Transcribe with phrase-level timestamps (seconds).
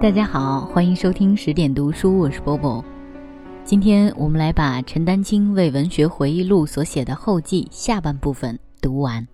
[0.00, 2.82] 大家好，欢迎收听十点读书，我是波波。
[3.66, 9.28] 今天我们来把陈丹青为文学回忆录所写的后记下半部分读完。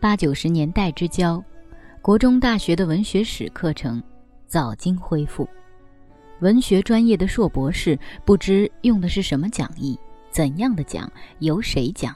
[0.00, 1.40] 八九十年代之交，
[2.02, 4.02] 国中大学的文学史课程
[4.48, 5.48] 早经恢复，
[6.40, 9.96] 文学专业的硕博士不知用的是什么讲义，
[10.32, 11.08] 怎样的讲，
[11.38, 12.12] 由谁讲。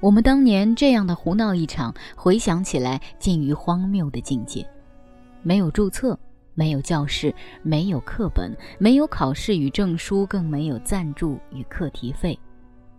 [0.00, 4.66] 我们当年这样的胡闹一场，回想起来近于荒谬的境界。
[5.42, 6.18] 没有注册，
[6.54, 12.38] 没有教室，没有课本，没有考试与证书，更没有赞助与课题费。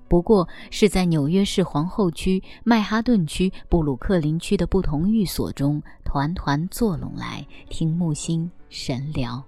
[0.07, 9.43] 不过是在纽约市皇后区、曼哈顿区、布鲁克林区的不同寓所中，团团坐拢来听木心神聊。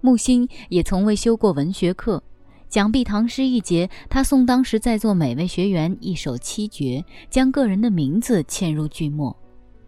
[0.00, 2.22] 木心也从未修过文学课，
[2.70, 9.36] 讲毕唐诗一节，他送当时在座每位学员一首七绝，将个人的名字嵌入句末。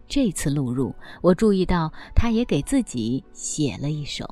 [0.07, 4.23] 这次录入，我注意到他也给自己写了一首：“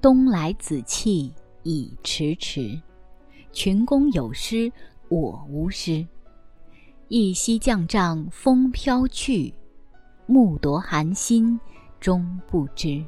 [0.00, 2.80] 冬来子气已迟迟，
[3.52, 4.70] 群公有诗
[5.08, 6.06] 我无诗。
[7.08, 9.54] 一夕降帐风飘去，
[10.26, 11.58] 木夺寒心
[12.00, 13.04] 终不知。”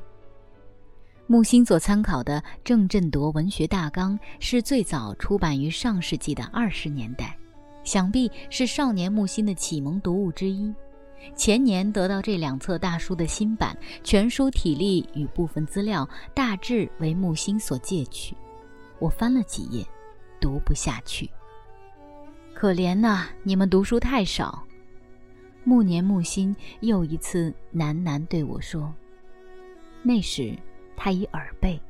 [1.26, 7.36] 木心所参考的郑振铎文学大纲是最早出版于上世纪的二十年代，
[7.84, 10.74] 想必是少年木心的启蒙读物之一。
[11.34, 18.36] 前年得到这两册大书的新版，全书体例与部分资料大致为木心所借取。
[18.98, 19.86] 我翻了几页，
[20.40, 21.30] 读不下去。
[22.54, 24.62] 可怜呐，你们读书太少。
[25.64, 28.92] 暮年木心又一次喃喃对我说。
[30.02, 30.56] 那时
[30.96, 31.80] 他已耳背，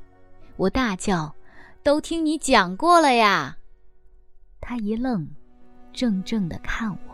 [0.57, 1.35] 我大叫
[1.83, 3.57] ：“都听你讲过了呀！”
[4.61, 5.29] 他一愣，
[5.93, 7.10] 怔怔的看我。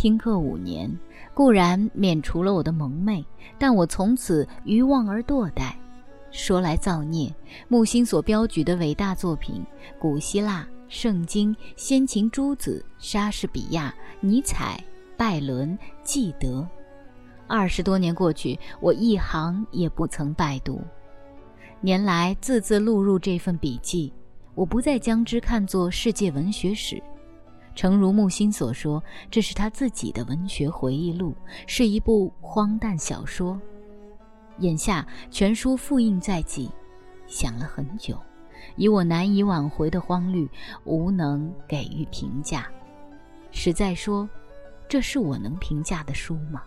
[0.00, 0.90] 听课五年，
[1.34, 3.22] 固然免除了我的蒙昧，
[3.58, 5.74] 但我从此愚妄而堕怠。
[6.30, 7.30] 说来造孽，
[7.68, 9.62] 木心所标举的伟大作品——
[10.00, 14.82] 古希腊、圣经、先秦诸子、莎士比亚、尼采、
[15.18, 16.66] 拜伦、纪德，
[17.46, 20.80] 二十多年过去，我一行也不曾拜读。
[21.82, 24.10] 年来字字录入这份笔记，
[24.54, 27.02] 我不再将之看作世界文学史。
[27.74, 31.34] 诚如木心所说，这是他自己的文学回忆录，
[31.66, 33.58] 是一部荒诞小说。
[34.58, 36.70] 眼下全书复印在即，
[37.26, 38.18] 想了很久，
[38.76, 40.48] 以我难以挽回的荒虑，
[40.84, 42.66] 无能给予评价。
[43.52, 44.28] 实在说，
[44.88, 46.62] 这是我能评价的书吗？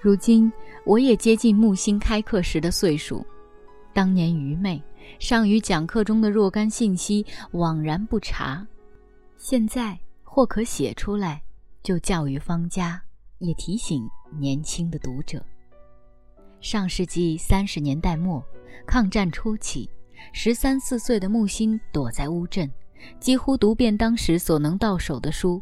[0.00, 0.52] 如今
[0.84, 3.24] 我也接近木心开课时的岁数，
[3.94, 4.82] 当年愚昧，
[5.18, 8.66] 尚于讲课中的若干信息惘然不察。
[9.44, 11.42] 现在或可写出来，
[11.82, 13.02] 就教育方家，
[13.40, 14.08] 也提醒
[14.38, 15.44] 年轻的读者。
[16.60, 18.40] 上世纪三十年代末，
[18.86, 19.90] 抗战初期，
[20.32, 22.70] 十三四岁的木心躲在乌镇，
[23.18, 25.60] 几乎读遍当时所能到手的书。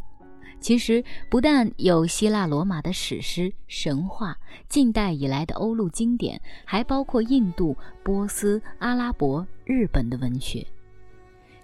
[0.60, 4.36] 其实不但有希腊罗马的史诗、神话，
[4.68, 7.74] 近代以来的欧陆经典，还包括印度、
[8.04, 10.66] 波斯、阿拉伯、日本的文学。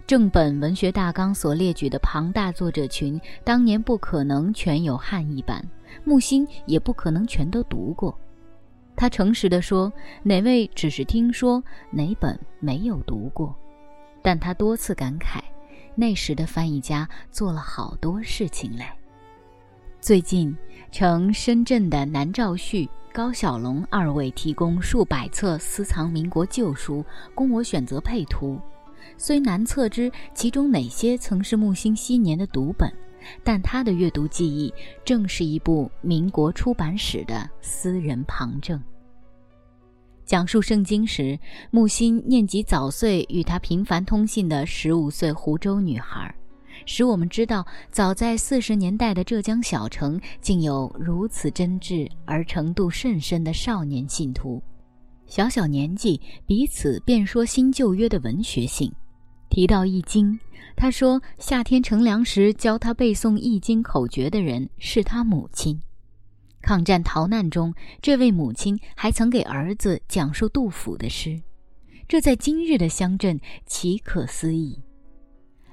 [0.07, 5.61] 正本文学大纲所列举的庞大作者群，当年不可能全有汉译版，
[6.05, 8.17] 木心也不可能全都读过。
[8.95, 9.91] 他诚实地说，
[10.23, 13.53] 哪位只是听说，哪本没有读过。
[14.21, 15.41] 但他多次感慨，
[15.93, 18.85] 那时的翻译家做了好多事情嘞。
[19.99, 20.55] 最近，
[20.89, 27.03] 乘深圳的南兆旭、高小龙二位提供数百册私藏民国旧书，
[27.35, 28.57] 供我选择配图。
[29.17, 32.91] 虽难测知其中哪些曾是木心昔年的读本，
[33.43, 38.81] 但他的阅读记忆正是一部民国出版史的私人旁证。
[40.25, 41.39] 讲述圣经时，
[41.71, 46.35] 木心念及早岁与他频繁通信的十五岁湖州女孩，
[46.85, 54.61] 使我们知道，早在四十年代的浙江小城，竟有如此真挚而程度甚深的少年信徒。
[55.27, 58.91] 小小年纪，彼此便说新旧约的文学性。
[59.49, 60.31] 提到《易经》，
[60.75, 65.79] 他说夏天乘凉时教他背诵《易经》口诀的人是他母亲。
[66.61, 71.41] 抗战逃难中，这位母亲还曾给儿子讲述杜甫的诗，
[72.07, 74.79] 这在今日的乡镇岂可思议？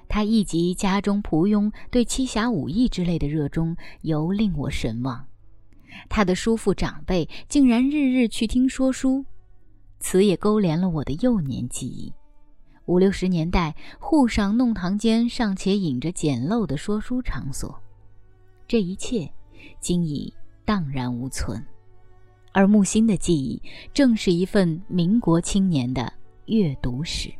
[0.08, 5.26] 他一及家中仆佣对七侠五义之类的热衷，尤令我神往。
[6.08, 9.24] 他的叔父长辈竟然日日去听说书。
[10.00, 12.12] 此也勾连了我的幼年记忆。
[12.86, 17.74] 五六十年代，沪上弄堂间尚且隐着简陋的说书场所，
[18.68, 19.30] 这一切，
[19.80, 20.32] 今已
[20.64, 21.64] 荡然无存。
[22.52, 23.60] 而木心的记忆，
[23.92, 26.12] 正是一份民国青年的
[26.46, 27.32] 阅读史。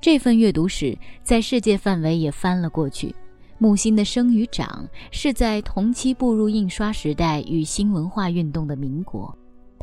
[0.00, 3.14] 这份阅读史在世界范围也翻了过去。
[3.58, 9.36] 木心的生与长是在同期步入印刷时代与新文化运动的民国，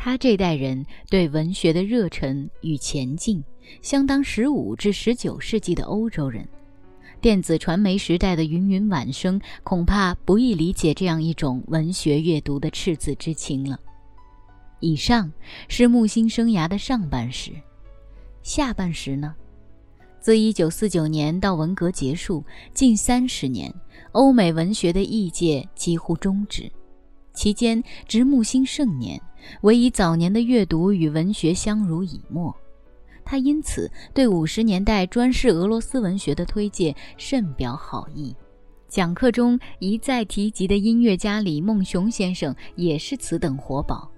[0.06, 3.44] 他这代人对文学的热忱与前进，
[3.82, 6.48] 相当十五至十九世纪的欧洲人。
[7.20, 13.80] 电子传媒时代的芸芸晚生，恐怕不易理解这样一种文学阅读的赤子之情了。
[14.80, 15.34] 以上
[15.70, 17.54] 是木星生涯的上半时，
[18.44, 19.34] 下半时呢？
[20.20, 23.74] 自一九四九年到文革结束近三十年，
[24.12, 26.72] 欧美文学的译介几乎终止。
[27.34, 29.22] 期间值木星盛年，
[29.62, 32.56] 唯以早年的阅读与文学相濡以沫。
[33.24, 38.36] 他因此对五十年代专事俄罗斯文学的推介甚表好意。
[38.88, 44.10] 讲课中一再提及的音乐家李梦熊先生也是此等活宝。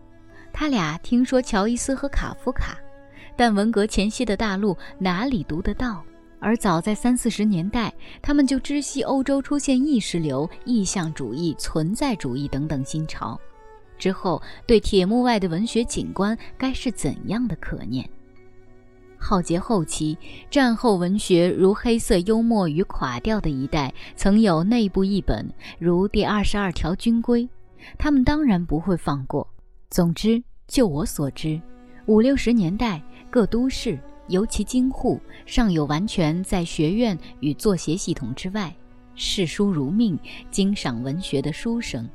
[0.51, 2.77] 他俩听说乔伊斯和卡夫卡。
[3.35, 6.03] 但文革前夕的大陆哪里读得到？
[6.39, 13.39] 而早在三四十年代，他们就知悉欧洲出现意识流、意象主义、存在主义等等新潮。
[13.97, 18.09] 之后，对铁幕外的文学景观该是怎样的可念？
[19.17, 20.17] 浩劫后期，
[20.49, 25.49] 战后文学如黑色幽默与垮掉的一代，曾有内部译本，
[25.79, 27.43] 如《第二十二条军规》，
[27.97, 29.47] 他们当然不会放过。
[29.89, 31.59] 总之，就我所知，
[32.05, 33.01] 五六十年代。
[33.29, 38.73] 各都市，尤其京沪，尚有完全在学院与作协系统之外，
[39.15, 40.17] 视书如命、
[40.49, 42.07] 经赏文学的书生。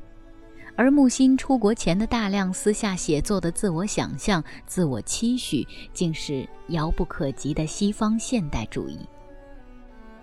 [0.77, 8.99] 而木心出国前的大量私下写作的自我想象、自我期许，竟是遥不可及的西方现代主义。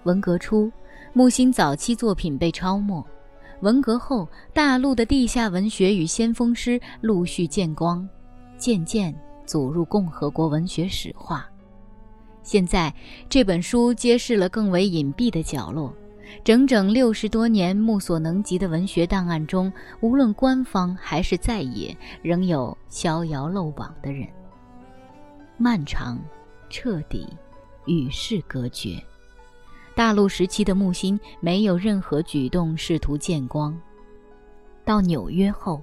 [0.03, 0.71] 文革初，
[1.13, 3.03] 木心早期作品被抄没；
[3.61, 8.07] 文革后，大陆的地下文学与先锋诗陆续见光，
[8.57, 9.13] 渐渐。
[9.49, 11.49] 走入共和国文学史话。
[12.43, 12.93] 现在
[13.27, 15.91] 这本书揭示了更为隐蔽的角落。
[16.43, 19.71] 整整六十多年目所能及的文学档案中，
[20.01, 24.27] 无论官方还是在野，仍有逍遥漏网的人。
[25.57, 26.17] 漫长、
[26.69, 27.27] 彻底、
[27.85, 29.01] 与世隔绝。
[29.95, 33.77] 大陆时期的木心没有任何举动试图见光。
[34.85, 35.81] 到纽约后，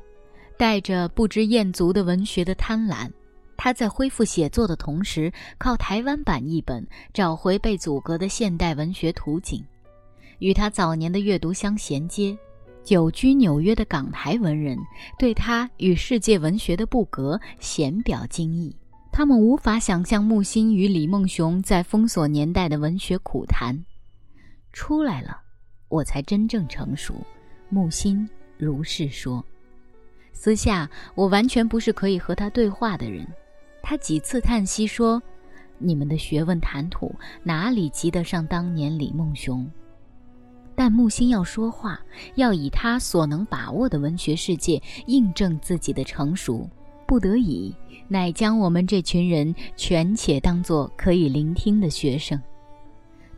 [0.56, 3.10] 带着不知餍足的文学的贪婪。
[3.58, 9.62] 他在恢复写作的同时，靠台湾版译本找回被阻隔的现代文学图景，
[10.38, 12.36] 与他早年的阅读相衔接。
[12.84, 14.78] 久居纽约的港台文人
[15.18, 18.74] 对他与世界文学的不隔显表惊异。
[19.10, 23.84] 他们无法想象木心与李梦熊在封锁年代的文学苦谈。
[24.72, 25.40] 出来了，
[25.88, 27.14] 我才真正成熟。
[27.68, 29.44] 木心如是说。
[30.32, 33.26] 私下，我完全不是可以和他对话的人。
[33.82, 35.20] 他几次叹息说
[35.78, 37.12] ：“你们的学问谈吐
[37.42, 39.68] 哪里及得上当年李梦熊？”
[40.76, 41.98] 但木心要说话，
[42.36, 46.68] 要以他所能把握的文学世界印证自己的成熟，
[47.06, 47.74] 不得已，
[48.06, 52.40] 乃将我们这群人全且当作可以聆听的学生。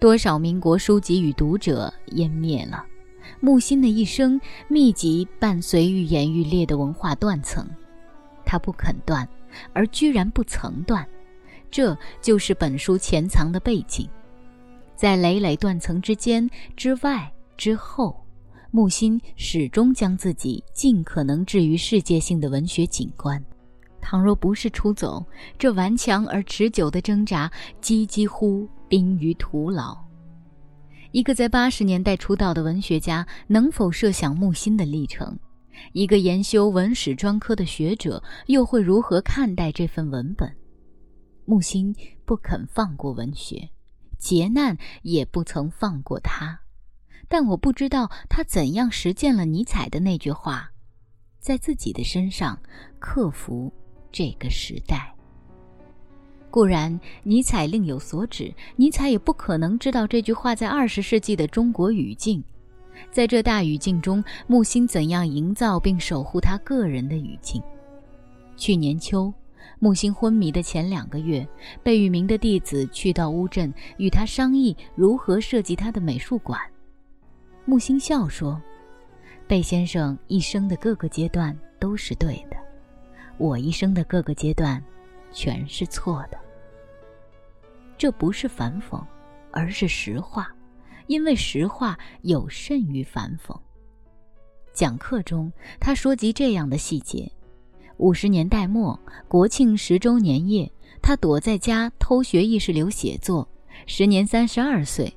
[0.01, 2.85] 多少民国书籍与读者湮灭了，
[3.41, 7.67] 木心的一生密集伴随愈演愈烈的文化断层，
[8.45, 9.27] 他不肯断。
[9.73, 11.05] 而居然不曾断，
[11.71, 14.07] 这就是本书潜藏的背景。
[14.99, 18.21] 在累累断层之间、之外、之后，
[18.73, 23.41] 木心始终将自己尽可能置于世界性的文学景观。
[24.01, 25.25] 倘若不是出走，
[25.57, 27.49] 这顽强而持久的挣扎
[27.81, 29.97] 几几乎濒于徒劳。
[31.13, 35.39] 一个在八十年代出道的文学家，能否设想木心的历程？
[35.93, 40.53] 一个研修文史专科的学者又会如何看待这份文本？
[41.45, 43.69] 木心不肯放过文学，
[44.19, 46.61] 劫难也不曾放过他。
[47.29, 50.71] 但我不知道他怎样实践了尼采的那句话，
[51.39, 52.59] 在自己的身上
[52.99, 53.73] 克服
[54.11, 55.15] 这个时代。
[56.51, 62.43] 固然，尼采另有所指，尼采也不可能知道这句话在二十世纪的中国语境。
[63.13, 67.63] 在这大语境中，木心怎样营造并守护他个人的语境？
[68.57, 69.33] 去年秋，
[69.81, 71.47] 木心昏迷的前两个月，
[71.83, 76.61] 贝聿铭的弟子去到乌镇，与他商议如何设计他的美术馆。
[77.65, 78.61] 木心笑说
[79.47, 82.57] ：“贝先生一生的各个阶段都是对的，
[83.37, 84.83] 我一生的各个阶段，
[85.33, 86.39] 全是错的。”
[87.97, 89.01] 这不是反讽，
[89.53, 90.53] 而是实话。
[91.07, 93.59] 因为实话有甚于反讽。
[94.75, 97.33] 讲课中，他说及这样的细节：
[97.99, 100.71] 五十年代末，国庆十周年夜，
[101.03, 103.47] 他躲在家偷学意识流写作，
[103.87, 105.13] 时年三十二岁。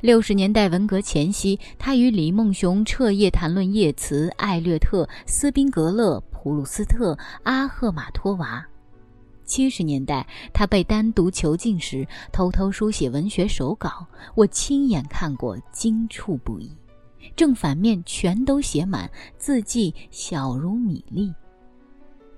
[0.00, 8.66] 六十年代文革前夕，他与李梦熊彻夜谈论叶茨、艾略特、斯宾格勒、普鲁斯特、阿赫玛托娃。
[9.44, 16.72] 七十年代，他被单独囚禁时，偷偷书写文学手稿，我亲眼看过，惊触不已。
[17.36, 21.32] 正反面全都写满字迹，小如米粒。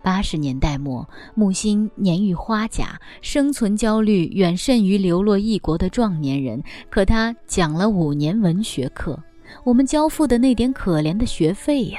[0.06, 6.62] 八十年代末，木心年逾花甲，生存焦虑远甚于流落异国的壮年人。
[6.88, 9.20] 可他讲了五年文学课，
[9.64, 11.98] 我们交付的那点可怜的学费呀！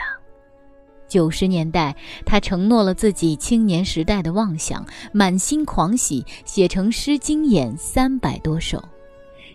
[1.10, 1.94] 九十年代，
[2.26, 8.82] 他承诺了自己青年时代的妄想，满心狂喜，写成诗经演三百多首。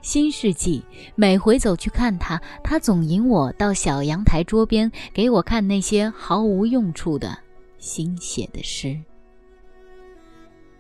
[0.03, 7.39] 新世纪，每回走去看他，他总引我到小阳台桌边，给我看那些毫无用处的
[7.83, 8.97] 新写的诗。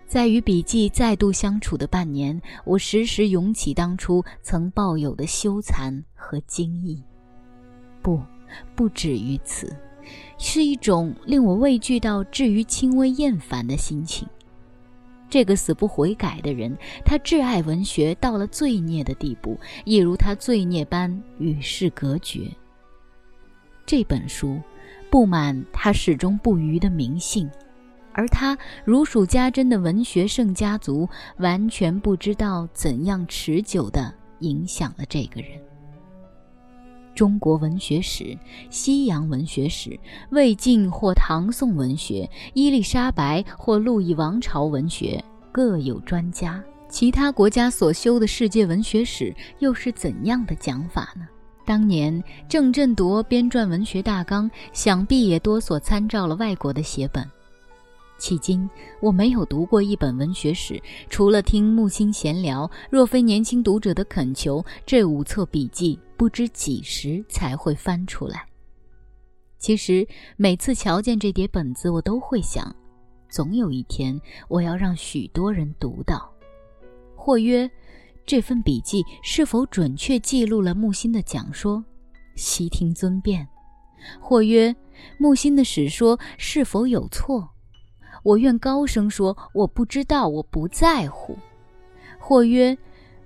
[0.06, 7.02] 在与笔记再度相处的半年，我时时涌起当初曾抱有的羞惭和惊异。
[8.00, 8.20] 不，
[8.76, 9.76] 不止于此。
[10.38, 14.28] 是一种令我畏惧到至于轻微厌烦的心情。
[15.30, 22.50] 这个死不悔改的人，他挚爱文学到了罪孽的地步，亦如他罪孽般与世隔绝。
[23.86, 24.60] 这本书
[25.12, 27.46] 布满他始终不渝的名姓，
[28.14, 35.50] 而他如数家珍的文学圣家族，完全不知道怎样持久地影响了这个人。
[37.14, 38.34] 中国文学史、
[38.70, 40.00] 西洋文学史、
[40.30, 46.64] 魏晋或唐宋文学、伊丽莎白或路易王朝文学各有专家。
[46.88, 51.28] 其他国家所修的世界文学史又是怎样的讲法呢？
[51.64, 57.24] 当年郑振铎编撰文学大纲，想必也多所参照了外国的写本。
[58.18, 58.68] 迄今
[59.00, 68.44] 我没有读过一本文学史，除了听木心闲聊，若非年轻读者的恳求，这五册笔记不知几时才会翻出来。
[69.58, 72.74] 其实每次瞧见这叠本子，我都会想，
[73.28, 76.28] 总有一天我要让许多人读到。
[77.16, 77.70] 或曰，
[78.24, 81.84] 这份笔记是否准确记录了木心的讲说？
[82.36, 83.46] 悉听尊便。
[84.20, 84.74] 或曰，
[85.18, 87.48] 木心的史说是否有错？
[88.22, 91.36] 我愿高声说，我不知道，我不在乎。
[92.18, 92.76] 或曰，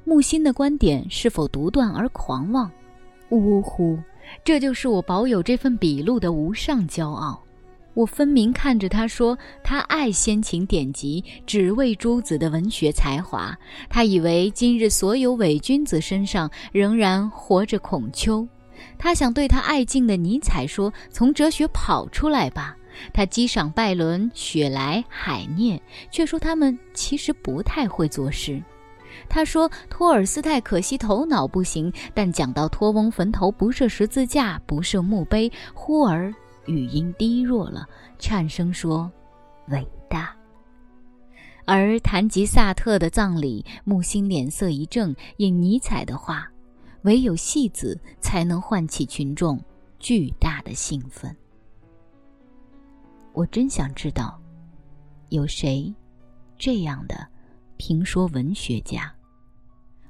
[0.04, 2.70] 木心的观点是否独断而狂妄？
[3.30, 3.98] 呜呼，
[4.44, 7.42] 这就是我保有这份笔录的无上骄傲。
[7.96, 13.56] 我分明看着他说，他爱先秦典籍，只为诸子的文学才华。
[13.88, 18.46] 他以为今日所有伪君子身上仍然活着孔丘。
[18.98, 22.76] 他想对他爱敬的尼采说：“从哲学跑出来吧。”
[23.14, 28.62] 他激赏拜伦、雪莱、海涅，却说他们其实不太会作诗。
[29.26, 36.32] 他说托尔斯泰可惜头脑不行，但讲到托翁坟头不设十字架、不设墓碑，忽而
[36.66, 39.10] 语音低弱了，颤声说
[39.68, 40.34] ：“伟大。”
[41.66, 46.48] 而谈及萨特的葬礼，木心脸色一正，引尼采的话
[47.02, 49.60] ：“唯有戏子才能唤起群众
[49.98, 51.34] 巨大的兴奋。”
[53.34, 54.40] 我真想知道，
[55.30, 55.92] 有谁
[56.56, 57.26] 这样的
[57.76, 59.12] 评说文学家？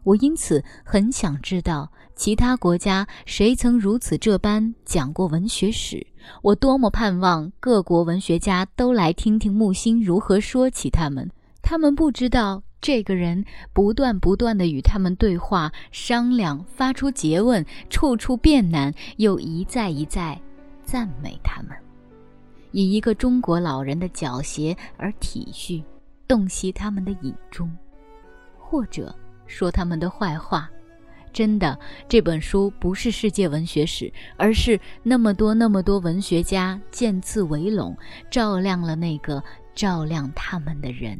[0.07, 6.07] 我因此很想知道其他国家谁曾如此这般讲过文学史。
[6.43, 11.29] 我多么盼望各国文学家都来听听木心如何说起他们。
[11.61, 20.41] 他们不知道这个人不断不断地与他们对话、商量、发出诘问，处处辩难，又一再一再
[20.85, 21.77] 赞美他们。
[22.71, 25.83] 以一个中国老人的狡黠而体恤，
[26.29, 27.69] 洞悉他们的隐衷，
[28.57, 29.13] 或者
[29.47, 30.71] 说他们的坏话。
[31.33, 37.95] 真的，这本书不是世界文学史，而是那么多那么多文学家渐次围拢，
[38.31, 39.43] 照亮了那个
[39.75, 41.19] 照亮他们的人。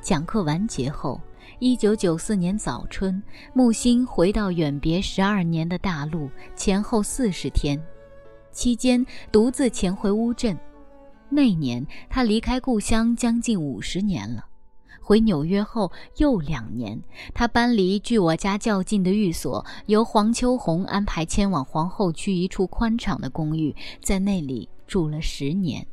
[0.00, 1.20] 讲课完结后，
[1.60, 7.80] 一九九四年早春，木心回到远别十二年的大陆，前后四十天。
[8.50, 10.58] 期间独自潜回乌镇，
[11.28, 14.44] 那年他离开故乡将近五十年了。
[15.02, 17.02] 回纽约后又两年，
[17.34, 25.86] 他搬离距我家较近的寓所，由黄秋红安排迁往皇后区一处宽敞的公寓，在那里住了十年。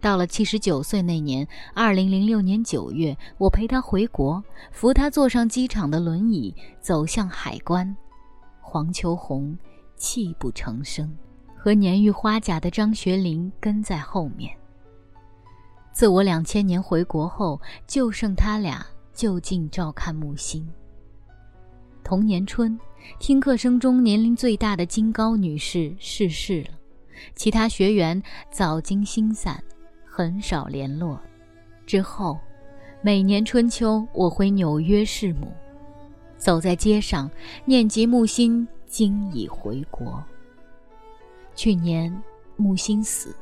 [0.00, 7.96] 到了七十九岁那年，二零零六年九月，我陪他回国，扶他坐上机场的轮椅，走向海关。
[8.60, 9.56] 黄秋红
[9.96, 11.16] 泣不成声。
[11.58, 14.56] 和年逾花甲的张学林跟在后面。
[15.96, 20.68] 自我两千年回国后，就剩他俩就近照看木星。
[22.04, 22.78] 同年春，
[23.18, 26.68] 听课生中年龄最大的金高女士逝世了，
[27.34, 29.58] 其他学员早经星散，
[30.04, 31.18] 很少联络。
[31.86, 32.38] 之后，
[33.00, 35.50] 每年春秋，我回纽约弑母，
[36.36, 37.30] 走在街上，
[37.64, 40.22] 念及木星今已回国。
[41.54, 42.14] 去年
[42.58, 43.34] 木星死。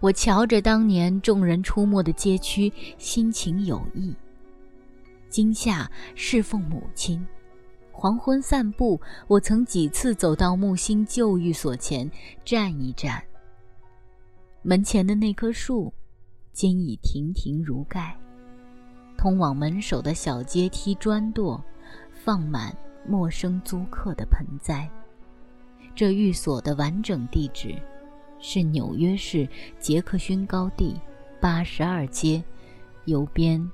[0.00, 4.14] 我瞧着当年众人出没的街区，心情有异。
[5.28, 7.26] 今夏侍奉母亲，
[7.90, 12.08] 黄昏散步，我曾几次走到木星旧寓所前
[12.44, 13.20] 站一站。
[14.62, 15.92] 门前的那棵树，
[16.52, 18.16] 今已亭亭如盖。
[19.16, 21.60] 通往门首的小阶梯砖垛，
[22.12, 22.72] 放满
[23.04, 24.88] 陌生租客的盆栽。
[25.92, 27.74] 这寓所的完整地址。
[28.40, 30.98] 是纽约市杰克逊高地
[31.40, 32.42] 八十二街，
[33.04, 33.68] 邮编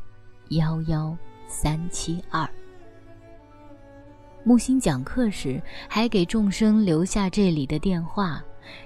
[0.50, 1.16] 幺幺
[1.47, 2.49] 三七二。
[4.42, 8.42] 木星讲课时还给众生留下这里的电话：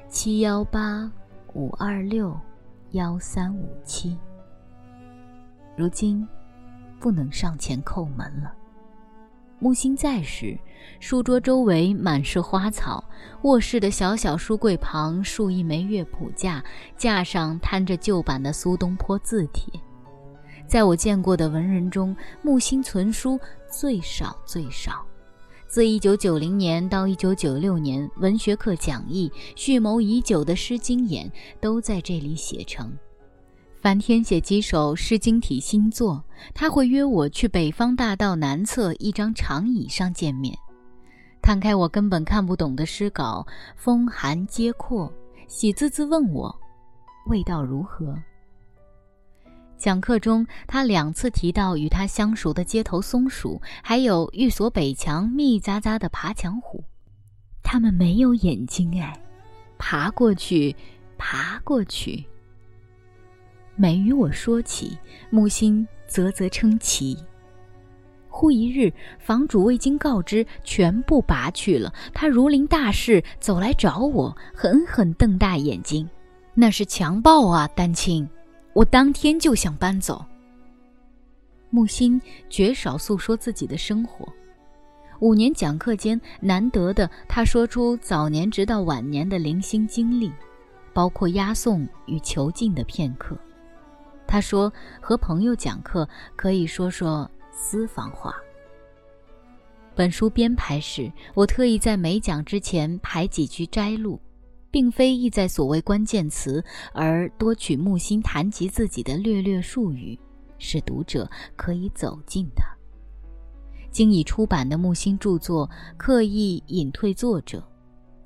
[0.08, 1.10] 七幺八
[1.54, 2.38] 五二六
[2.92, 4.16] 幺三五七。
[5.76, 6.26] 如今
[7.00, 8.52] 不能上前叩门了。
[9.60, 10.56] 木星在时，
[11.00, 13.02] 书桌周围满是花草，
[13.42, 16.62] 卧室的小小书柜旁竖一枚乐谱架，
[16.96, 19.72] 架上摊着旧版的苏东坡字帖。
[20.68, 25.04] 在我见过的文人中，木星存书最少最少。
[25.66, 31.28] 自1990年到1996年，文学课讲义、蓄谋已久的《诗经演》
[31.60, 32.92] 都在这里写成。
[33.80, 40.52] 梵天写几首《诗经》体新作，他会约我去北方大道南侧一张长椅上见面，
[41.40, 45.12] 摊开我根本看不懂的诗稿，风寒皆阔，
[45.46, 46.52] 喜滋滋问我
[47.26, 48.18] 味道如何。
[49.76, 56.82] 讲课中，他两次提到与他相熟的街头松鼠，还有寓所北墙密匝匝的爬墙虎，
[57.62, 59.16] 它们没有眼睛哎，
[59.78, 60.74] 爬过去，
[61.16, 62.26] 爬过去。
[63.80, 64.98] 每与我说起
[65.30, 67.16] 木心，啧啧称奇。
[68.28, 71.94] 忽一日，房主未经告知，全部拔去了。
[72.12, 76.08] 他如临大事，走来找我，狠狠瞪大眼睛
[76.54, 78.28] ：“那是强暴啊，丹青！”
[78.74, 80.24] 我当天就想搬走。
[81.70, 84.28] 木心绝少诉说自己的生活，
[85.20, 90.32] 五年讲课间难得的，他说出早年直到晚年的零星经历，
[90.92, 93.36] 包括押送与囚禁的片刻。
[94.28, 98.32] 他说：“和朋友讲课可以说说私房话。”
[99.96, 104.20] 本书编排时，我特意在每讲之前排几句摘录，
[104.70, 106.62] 并非意在所谓关键词，
[106.92, 110.16] 而多取木心谈及自己的略略术语，
[110.58, 112.62] 使读者可以走进他。
[113.90, 117.66] 经已出版的木心著作刻意隐退作者，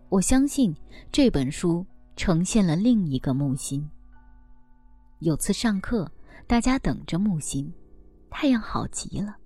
[0.09, 0.75] 我相信
[1.13, 1.87] 这本书
[2.17, 3.89] 呈现了另一个木心。
[5.23, 6.11] 有次上课，
[6.49, 7.73] 大家等着木星，
[8.29, 9.37] 太阳好极了。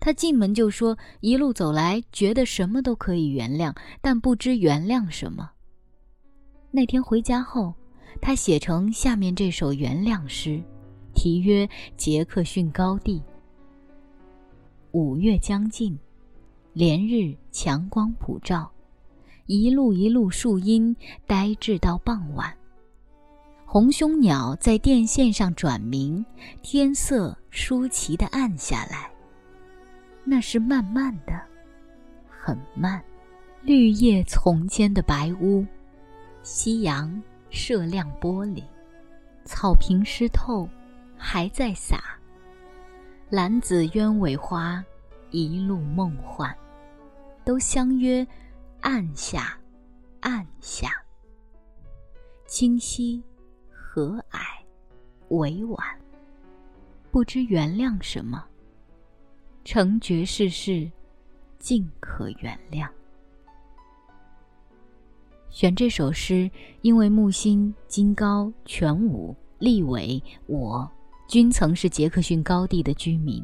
[0.00, 5.50] 他进门就说：“一路走来，觉得什么都可以原谅，但不知原谅什么。”
[6.72, 7.74] 那天回家后，
[8.22, 10.62] 他写成下面这首原谅诗，
[11.14, 11.66] 题曰
[11.98, 13.18] 《杰克逊高地》。
[14.92, 15.98] 五月将近，
[16.72, 18.72] 连日强光普照，
[19.44, 22.57] 一路一路树荫呆滞到傍晚。
[23.70, 26.24] 红胸鸟在电线上转鸣，
[26.62, 29.10] 天色舒淇的暗下来。
[30.24, 31.38] 那是慢慢的，
[32.30, 33.04] 很慢。
[33.60, 35.66] 绿叶丛间的白屋，
[36.42, 38.64] 夕阳射亮玻璃，
[39.44, 40.66] 草坪湿透，
[41.18, 42.02] 还在洒。
[43.28, 44.82] 兰紫鸢尾花，
[45.30, 46.56] 一路梦幻，
[47.44, 48.26] 都相约
[48.80, 49.58] 暗下，
[50.20, 50.88] 暗下。
[52.46, 53.22] 清晰。
[53.90, 54.38] 和蔼，
[55.30, 55.82] 委婉，
[57.10, 58.44] 不知原谅什么。
[59.64, 60.90] 成绝世事，
[61.58, 62.86] 尽可原谅。
[65.48, 66.50] 选这首诗，
[66.82, 70.88] 因为木心、金高、全武、立伟，我
[71.26, 73.42] 均曾是杰克逊高地的居民。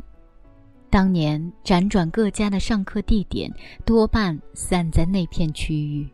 [0.91, 3.51] 当年辗转各家的上课地点，
[3.87, 6.07] 多半散在那片区域。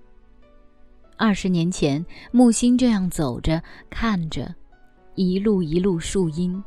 [1.20, 2.02] 二十年前，
[2.32, 4.54] 木心这样走着，看着，
[5.16, 6.64] 一路一路树荫，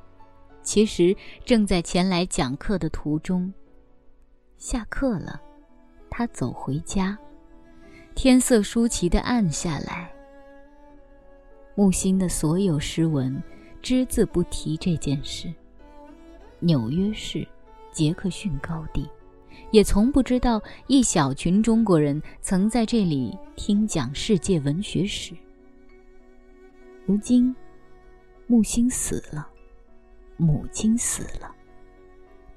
[0.61, 3.51] 其实正在前来讲课的途中。
[4.55, 5.41] 下课了，
[6.07, 7.17] 他走回家，
[8.13, 10.13] 天色舒淇的暗下来，
[11.73, 13.41] 木心的所有诗文，
[13.81, 15.51] 只字不提这件事。
[16.59, 17.43] 纽约市，
[17.91, 19.09] 杰克逊高地，
[19.71, 25.35] 也从不知道一小群中国人曾在这里听讲世界文学史。
[27.05, 27.53] 如今，
[28.47, 29.47] 木星死了，
[30.37, 31.53] 母亲死了，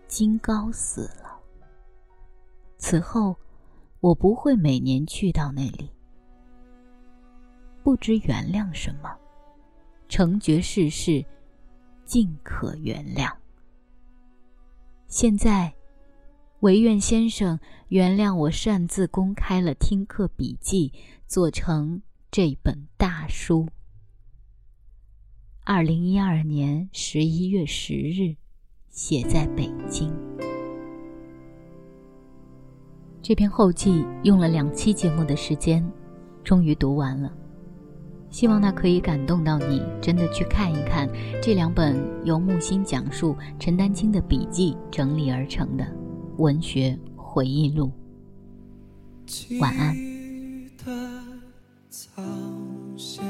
[0.06, 1.40] 金高死了。
[2.78, 3.34] 此后，
[4.00, 5.90] 我不会每年去到那里。
[7.82, 9.16] 不知原谅什么，
[10.08, 11.24] 成绝世事，
[12.04, 13.32] 尽可原谅。
[15.08, 15.72] 现在，
[16.60, 20.90] 唯愿先生原谅我擅自公开了听课笔记，
[21.26, 23.68] 做成这本大书。
[25.64, 28.36] 二零一二年十一月十日，
[28.88, 30.10] 写在北京。
[33.20, 35.86] 这篇后记用了两期节目的时间，
[36.42, 37.30] 终于读完了。
[38.30, 41.06] 希望它可以感动到你，真的去看一看
[41.42, 45.86] 这两本由木心讲述、陈丹青的笔记整理而成的
[46.38, 47.90] 文学回忆录。
[49.60, 49.96] 晚安。
[51.88, 52.22] 早
[52.96, 53.24] 先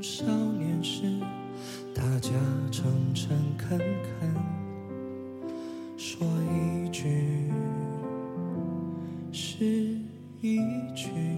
[0.00, 1.20] 少年时，
[1.92, 2.30] 大家
[2.70, 4.34] 诚诚恳恳，
[5.96, 7.50] 说一句
[9.32, 9.98] 是
[10.40, 10.58] 一
[10.94, 11.37] 句。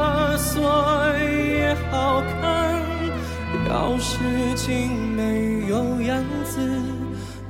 [3.91, 6.61] 钥匙竟没有样子，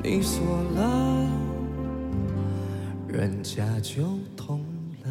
[0.02, 0.44] 你锁
[0.76, 1.30] 了，
[3.08, 4.02] 人家就
[4.36, 4.60] 痛
[5.04, 5.10] 了。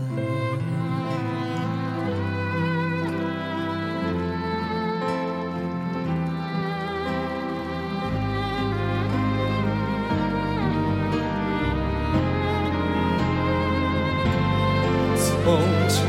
[15.16, 15.57] 从
[15.88, 16.01] 前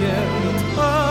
[0.44, 1.11] 的